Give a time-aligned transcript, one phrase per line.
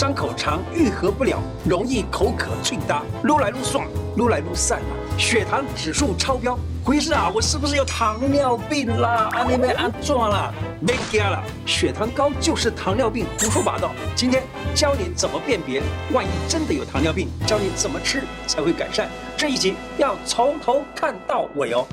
[0.00, 3.86] 伤口长愈合不了，容易口渴啐嗒，撸来撸爽，
[4.16, 6.58] 撸来撸散了，血糖指数超标。
[6.82, 9.28] 胡医师啊，我是不是有糖尿病啦？
[9.30, 10.54] 啊，你们安怎了？
[10.86, 13.90] 别惊了，血糖高就是糖尿病，胡说八道。
[14.16, 14.42] 今天
[14.74, 15.82] 教你怎么辨别，
[16.14, 19.06] 万一真的有糖尿病，教你怎么吃才会改善。
[19.36, 21.86] 这一集要从头看到尾哦。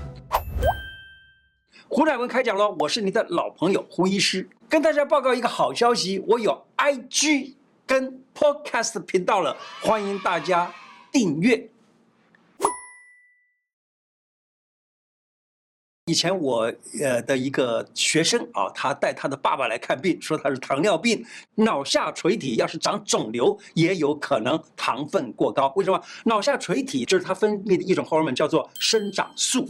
[1.90, 7.56] 胡乃文开讲了，我是你的老朋友胡医师，跟大家报告一个好消息，我有 IG
[7.88, 10.72] 跟 Podcast 频道了，欢迎大家
[11.10, 11.70] 订阅。
[16.08, 25.72] 以前我呃的一个学生啊，他带他的爸爸来看病，说他是糖尿病，脑下垂体要是长肿瘤，也有可能糖分过高。
[25.76, 26.02] 为什么？
[26.26, 29.68] 脑下垂体就是它分泌的一种荷尔蒙，叫做生长素。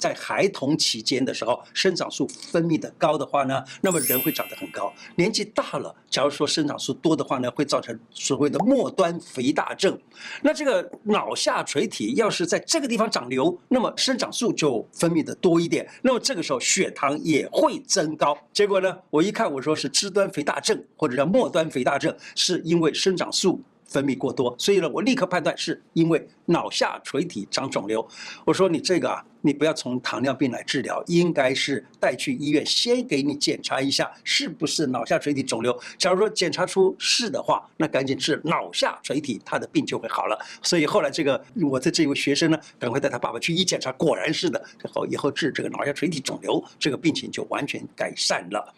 [0.00, 4.90] 在孩童期间的时候，生长素分泌的高的话呢，那么人会长得很高。
[5.16, 9.96] 年纪大了，假如说生长素多的话呢，会造成所谓的末端肥大症。
[10.42, 18.36] 那这个脑下垂体要是在这个地方长瘤，那么生长素就分泌的多一点，那么这个时候血糖也会增高。
[18.54, 23.60] 结果呢，我一看，我说是肢端肥大症或者叫末端肥大症，是因为生长素。
[23.90, 28.06] 分泌过多，所以呢，我立刻判断是因为脑下垂体长肿瘤。
[28.44, 35.78] 我说你这个啊，你不要从糖尿病来治疗，应该是带去医院先给你检查一下是不是脑下垂体肿瘤。
[35.98, 40.38] 假如说检查出是的话，那赶紧治脑下垂体，他的病就会好了。
[40.62, 48.74] 所以后来这个我的这位学生呢，赶快带他爸爸去一检查，果然是的，然后以后治这个脑下垂体肿瘤，这个病情就完全改善了。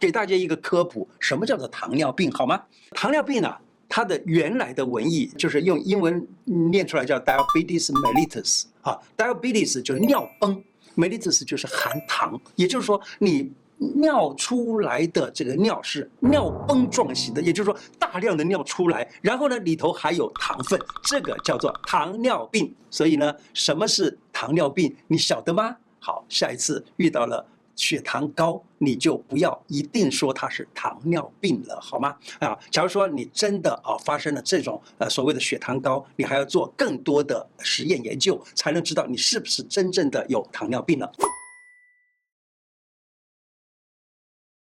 [0.00, 2.30] 给大家一个科普，什么叫做糖尿病？
[2.30, 2.64] 好吗？
[2.92, 3.58] 糖尿病呢、
[3.98, 10.62] 它的原来的文意就是用英文念出来叫 diabetes mellitus 啊，diabetes 就是尿崩
[10.94, 13.50] ，mellitus 就是含糖，也就是说你
[13.96, 22.72] 尿出来的这个尿是尿崩状型的，也就是说大量的尿出来，然后呢里头还有糖分，这个叫做糖尿病。
[22.90, 24.94] 所以呢，什么是糖尿病？
[25.08, 25.76] 你晓得吗？
[25.98, 27.44] 好，下一次遇到了。
[27.78, 32.16] 血糖高，你就不要一定说它是糖尿病了，好吗？
[32.40, 41.10] 啊，假如说你真的啊发生了这种呃所谓的血糖高，你还要做更多的实验研究，才能知道你是不是真正的有糖尿病了。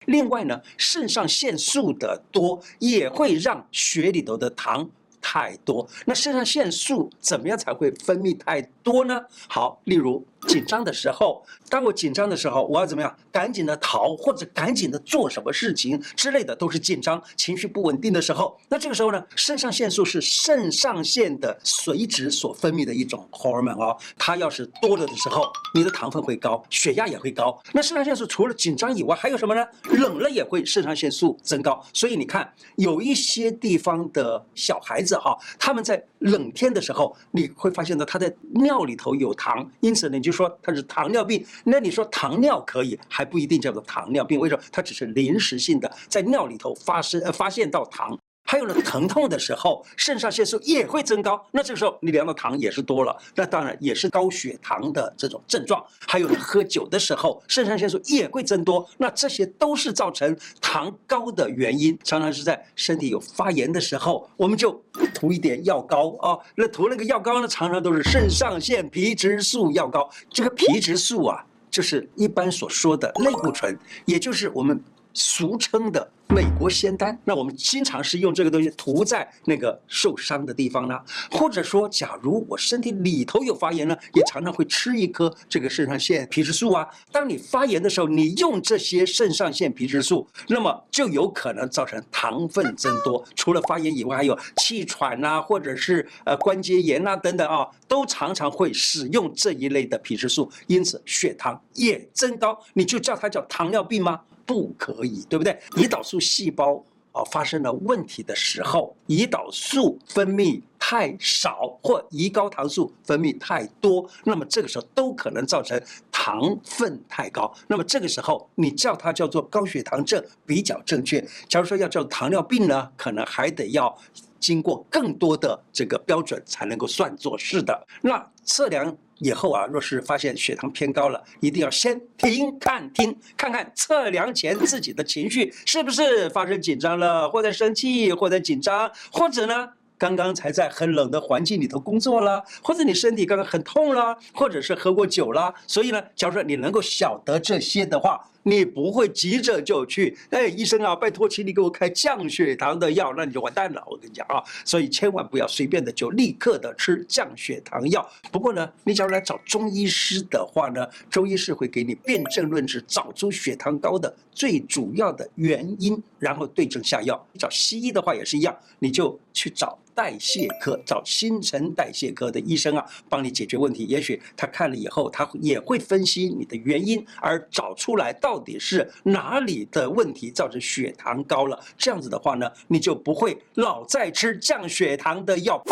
[0.07, 4.89] 另外呢，肾上腺素的多也会让血里头的糖
[5.23, 5.87] 太多。
[6.05, 9.19] 那肾上腺素怎么样才会分泌太多呢？
[9.47, 10.23] 好，例如。
[10.45, 13.17] 紧张的时候，当我紧张的时候，我要怎么样？
[13.31, 18.59] 赶紧的逃，或者赶紧的做什么事情之类的，都是紧张、情绪不稳定的时候。
[18.67, 23.97] 那这个时候呢，肾上腺素是肾上腺的髓质所分泌的一种荷尔蒙哦。
[24.17, 27.57] 它要是多了的时候，你的糖分会高，血压也会高。
[27.71, 29.65] 那肾上腺素除了紧张以外，还有什么呢？
[29.91, 31.81] 冷了也会肾上腺素增高。
[31.93, 40.33] 所以你看，有一些地方的小孩子哈，他们在冷天的时候，你会发现呢，他在尿里头有糖，因此呢，你就。
[40.33, 44.39] 说他是糖尿病，那你说糖尿可以，还不一定叫做糖尿病。
[44.39, 44.63] 为什么？
[44.71, 48.17] 它只是临时性的，在尿里头发生呃发现到糖。
[48.45, 51.43] 还有呢，疼痛的时候，肾上腺素也会增高。
[51.51, 55.83] 那这个时候你量的糖也是多了，那当然也是高血糖的这种症状。
[56.07, 58.87] 还有呢，喝酒的时候，肾上腺素也会增多。
[58.97, 61.97] 那这些都是造成糖高的原因。
[62.03, 64.71] 常常是在身体有发炎的时候，我们就
[65.13, 66.37] 涂一点药膏啊。
[66.55, 70.09] 那涂那个药膏呢，常常都是肾上腺皮质素药膏。
[70.29, 74.79] 这个皮质素啊，就是一般所说的类固醇，也就是我们
[75.13, 76.09] 俗称的。
[76.29, 86.87] 美国仙丹，那我们经常是用这个东西涂在那个受伤的地方呢，或者说，假如我身体里头有发炎呢，也常常会吃一颗这个肾上腺皮质素啊。
[87.11, 93.23] 当你发炎的时候，你用这些肾上腺皮质素，那么就有可能造成糖分增多。
[93.35, 102.57] 除了发炎以外，还有气喘呐、啊，或者是呃关节炎呐、啊、等等啊，都常常会使用这一类的皮质素，因此血糖也增高。
[102.73, 104.21] 你就叫它叫糖尿病吗？
[104.45, 105.59] 不可以，对不对？
[105.71, 115.81] 胰岛素细胞啊发生了问题的时候，胰岛素分泌太少或胰高糖素分泌太多，那么这个时候都可能造成
[116.11, 117.53] 糖分太高。
[117.67, 121.25] 那么这个时候你叫它叫做高血糖症比较正确。
[121.47, 123.95] 假如说要叫糖尿病呢，可能还得要
[124.39, 127.87] 经过更多的这个标准才能够算作是的。
[128.01, 128.97] 那测量。
[129.23, 145.53] 以后啊，若是发现血糖偏高了，一定要先停、看、听，看看测量前自己的情绪是不是发生紧张了，或者生气，或者紧张，或者呢，刚刚才在很冷的环境里头工作了，或者你身体刚刚很痛了，或者是喝过酒了。
[145.65, 153.83] 所以呢，假如说你能够晓得这些的话，你不会急着就去，哎，医生啊，拜托，请你给我开降血糖的药，那你就完蛋了。
[153.87, 158.07] 我跟你讲啊，所以千万不要随便的就立刻的吃降血糖药。
[158.31, 167.25] 不过呢，你假如来找中医师的话呢，中医师会给你辨证论治，找出血糖高的最主要的原因，然后对症下药。
[167.39, 169.77] 找西医的话也是一样，你就去找。
[169.95, 173.85] 代谢科找新陈代谢科的医生啊，帮你解决问题。
[173.85, 181.59] 也许他看了以后，他也会分析你的原因，而找出来到底是哪里的问题造成血糖高了。
[181.77, 185.63] 这样子的话呢，你就不会老在吃降血糖的药。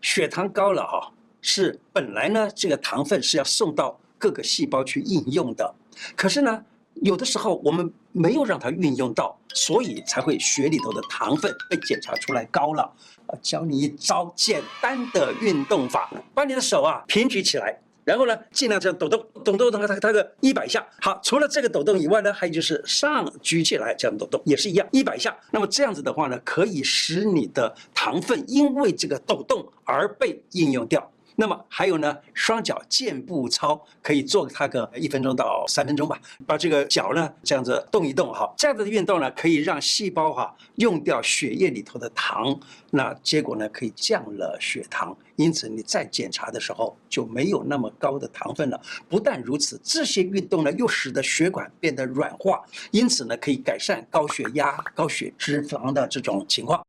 [0.00, 5.74] 血糖高了哈，是本来呢，这个糖分是要送到各个细胞去应用的，
[6.14, 6.64] 可是呢，
[7.02, 12.82] 有的时候我们没有让它运用到，所以才会血里头的糖分被检查出来高了。
[13.26, 20.86] 啊教你一招简单的运动法，把你的手啊平举起来，然后呢尽量这样抖动，抖动，它它它个一百下。
[21.00, 25.36] 好，除了这个抖动以外呢，还有就是上举起来这样抖动也是一样，一百下。
[25.50, 31.10] 那么这样子的话呢，可以使你的糖分因为这个抖动而被应用掉。
[31.38, 42.58] 那么还有呢，双脚健步操可以做它个一分钟到三分钟吧，把这个脚呢这样子动一动哈，这样子的运动呢可以让细胞哈用掉血液里头的糖，
[42.90, 48.80] 那结果呢可以降了血糖，因此你再检查的时候就没有那么高的糖分了。
[49.06, 56.85] 不但如此，这些运动呢又使得血管变得软化，因此呢可以改善高血压、高血脂肪的这种情况。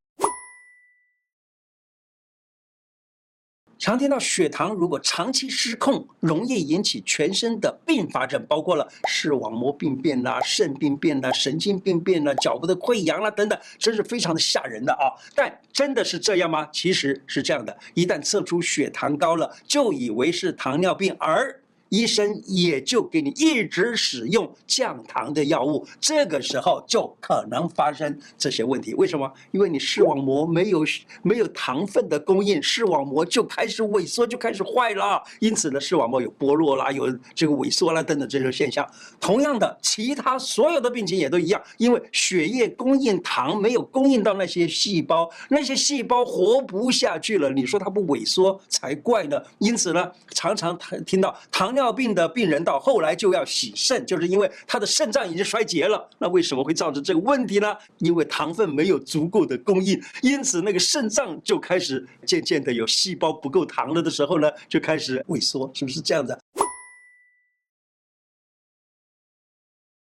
[3.79, 15.13] 常听到血糖如果长期失控，容易引起全身的并发症，包括了视网膜病变啦、肾病变啦、神经病变啦、脚部的溃疡啦等等，真是非常的吓人的啊！
[15.35, 16.67] 但真的是这样吗？
[16.71, 28.93] 其实是这样的，一旦测出血糖高了，就以为是糖尿病，而医生也就给你一直使用降糖的药物，这个时候就可能发生这些问题。
[28.95, 29.31] 为什么？
[29.51, 30.85] 因为你视网膜没有
[31.23, 35.23] 没有糖分的供应，视网膜就开始萎缩，就开始坏了。
[35.39, 38.85] 因此呢，视网膜有剥落啦，有这个萎缩啦等等这种现象。
[39.21, 47.49] 同样的，其他所有的病情也都一样，因为血液供应糖没有供应到那些细胞，那些细胞活不下去了。
[47.49, 49.41] 你说它不萎缩才怪呢。
[49.59, 51.76] 因此呢，常常听到糖。
[51.77, 56.09] 尿病的病人到后来就要洗肾，就是因为他的肾脏已经衰竭了。
[56.17, 57.77] 那为什么会造成这个问题呢？
[57.99, 66.39] 因为糖分没有足够的供应，因此那个肾脏就开始渐渐的有细胞不够糖了的时候呢，就开始萎缩，是不是这样的？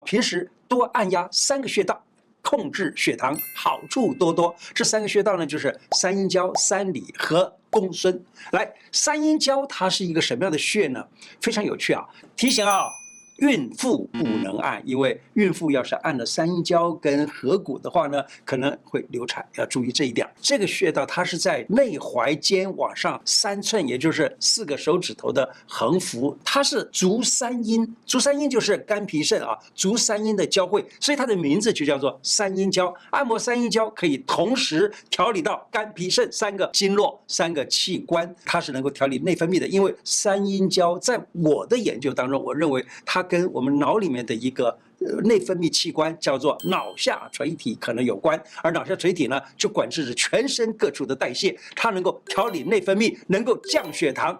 [0.05, 2.01] 平时多按压三个穴道，
[2.41, 4.55] 控制血糖，好处多多。
[4.73, 7.53] 这三个穴道呢，就是三阴交、三里和。
[7.75, 8.23] 公孙，
[8.53, 11.05] 来，三阴交它是一个什么样的穴呢？
[11.41, 12.07] 非常有趣啊！
[12.37, 12.87] 提醒啊。
[13.37, 20.25] 孕妇不能按，因为孕妇要是按了三阴交跟合谷的话呢，可能会流产，要注意这一点。
[20.39, 32.93] 这个穴道它是在内踝尖往上三寸，也就是四个手指头的横幅，它是足三阴，足三阴就是肝脾肾啊，足三阴的交汇，所以它的名字就叫做三阴交。
[33.09, 39.67] 按摩三阴交可以同时调理到肝脾肾三个经络、三个器官，它是能够调理内分泌的。
[39.67, 43.24] 因为三阴交在我的研究当中，我认为它。
[43.25, 44.77] 跟我们脑里面的一个
[45.23, 54.39] 内分泌器官叫做脑下垂体可能有关，而脑下垂体呢，就管制着全身各处的代谢，它能够调理内分泌，能够降血糖。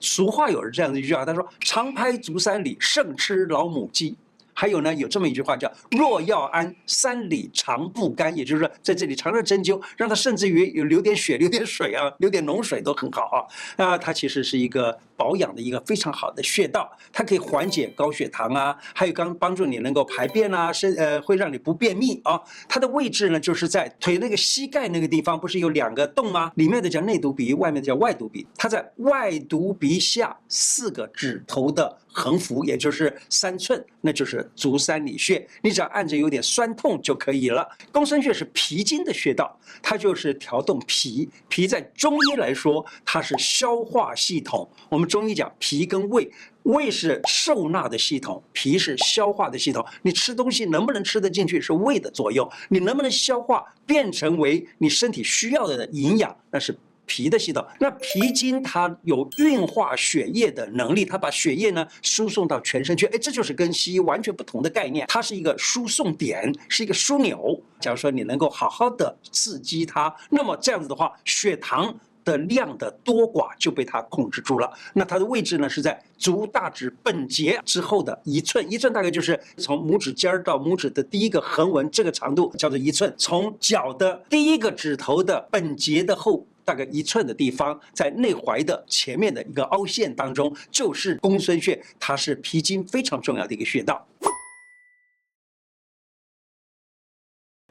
[0.00, 4.16] 俗话有这样的一句话，他说：“常拍足三里，胜吃老母鸡。”
[4.54, 13.42] 还有呢，有这么一句话叫“若要安三里常不干”，也就是说，在这里常常针灸，让它甚至于有流点血、流点水啊， 流点脓水都很好啊。
[13.76, 22.40] 那，它其实是一个保养的一个非常好的穴道，它可以缓解高血糖啊，还有刚帮助你能够排便啊，是呃会让你不便秘啊。
[22.68, 26.52] 它的位置呢，就是在腿那个膝盖那个地方，不是有两个洞吗？
[26.54, 28.46] 里面的叫内犊鼻，外面的叫外犊鼻。
[28.56, 34.43] 它在外犊鼻下四个指头的横幅，也就是三寸，那就是。
[34.54, 37.68] 足三里穴，你只要按着有点酸痛就可以了。
[37.90, 41.28] 公孙穴是脾经的穴道，它就是调动脾。
[41.48, 44.68] 脾在中医来说，它是消化系统。
[44.88, 46.30] 我们中医讲脾跟胃，
[46.64, 49.84] 胃是受纳的系统，脾是消化的系统。
[50.02, 56.76] 你吃东西能不能吃得进去，是胃的作用；你能不能消化变成为你身体需要的营养，那是。
[57.06, 67.60] 脾的系统，那脾经它有运化血液的能力，它把血液呢输送到全身去，哎，这就是跟西医完全不同的概念，它是一个输送点，是一个枢纽。
[67.80, 71.94] 假如说你能够好好的刺激它，那么这样子的话，血糖
[72.24, 74.72] 的量的多寡就被它控制住了。
[74.94, 83.12] 那它的位置呢，是在足大指本节之后的一寸，一寸大概就是从拇指尖儿到拇指的第一个横纹这个长度叫做一寸。
[83.18, 94.06] 从脚的第一个指头的本节的后大概一寸的地方，在内踝的前面的一个凹陷当中，就是公孙穴，它是脾经非常重要的一个穴道。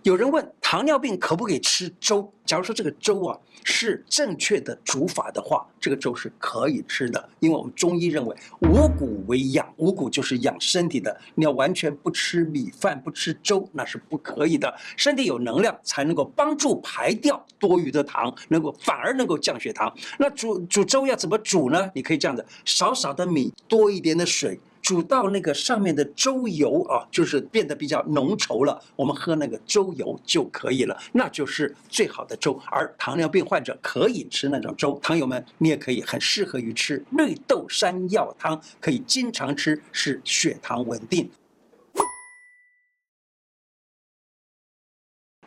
[0.03, 2.29] 有人问糖尿病可不可以吃粥？
[2.45, 7.29] 假如说这个粥啊是正确的煮法的话，这个粥是可以吃的。
[7.39, 11.17] 因为我们中医认为五谷为养，五谷就是养身体的。
[11.35, 14.75] 你要完全不吃米饭、不吃粥，那是不可以的。
[14.97, 19.93] 身体有能量才能够帮助排掉多余的糖，能够反而能够降血糖。
[20.19, 21.89] 那煮煮粥要怎么煮呢？
[21.95, 24.59] 你可以这样子：少少的米，多一点的水。
[24.83, 32.61] 煮到那个上面的粥油啊，就是变得比较浓稠了，我们喝那个粥油就可以了，那就是最好的粥。
[32.69, 41.31] 而糖尿病患者可以吃那种粥，糖友们你也可以很适合于吃绿豆山药汤，可以经常吃，使血糖稳定。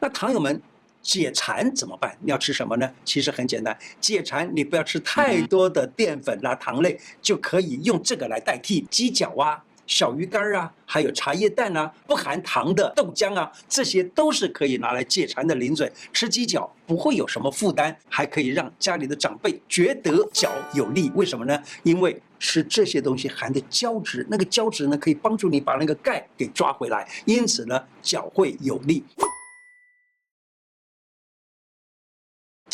[0.00, 0.60] 那糖友们。
[1.06, 2.18] 解馋怎么办？
[2.20, 2.90] 你要吃什么呢？
[3.04, 15.90] 其实很简单，解馋你不要吃太多的淀粉啦、糖类，就可以用这个来代替鸡脚啊、小鱼干啊，还有茶叶蛋啊，不含糖的豆浆啊，这些都是可以拿来解馋的零嘴。
[16.12, 21.12] 吃鸡脚不会有什么负担，还可以让家里的长辈觉得脚有力。
[21.14, 21.56] 为什么呢？
[21.84, 29.04] 因为吃这些东西含的胶质，那个胶质呢可以帮助你把那个钙给抓回来，因此呢脚会有力。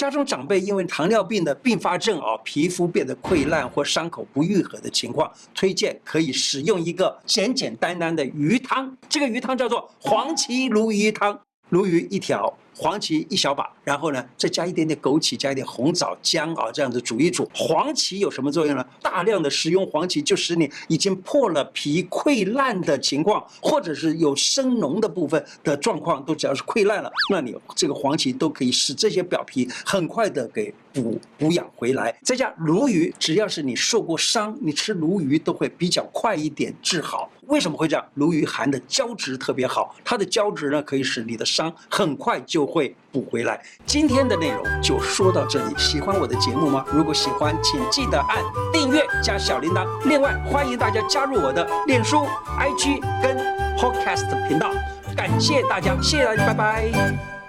[0.03, 8.97] 家中长辈因为糖尿病的并发症啊，皮肤变得溃烂或伤口不愈合的情况，推荐可以使用一个简简单单的鱼汤。
[9.09, 12.53] 这个鱼汤叫做黄芪鲈鱼汤，鲈鱼一条。
[12.75, 17.49] 黄芪一小把，然后呢，再加一点点枸杞，加一点红枣、姜啊，这样子煮一煮。
[17.55, 18.85] 黄芪有什么作用呢？
[19.03, 32.17] 大量的食用黄芪，就使你已经破了皮溃烂的情况，或者是有生脓的部分的状况，都只要是溃烂了，那你这个黄芪都可以使这些表皮很快的给补补养回来。
[32.23, 37.31] 再加鲈鱼，只要是你受过伤，你吃鲈鱼都会比较快一点治好。
[37.49, 38.05] 为什么会这样？
[38.15, 43.61] 鲈鱼含的胶质特别好，它的胶质呢可以使你的伤很快就会补回来。
[43.85, 46.85] 今天的内容就说到这里，喜欢我的节目吗？
[46.93, 49.87] 如果喜欢，请记得按订阅加小铃铛。
[50.07, 52.27] 另外，欢迎大家加入我的脸书、
[52.59, 53.37] IG 跟
[53.77, 54.71] Podcast 频道。
[55.17, 57.42] 感谢大家，谢谢大家，拜拜。